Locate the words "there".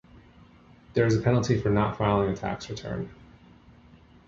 0.95-1.05